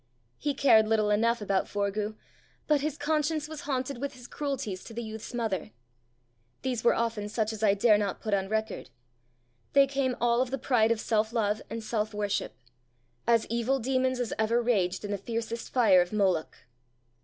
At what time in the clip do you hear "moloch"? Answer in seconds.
16.11-16.57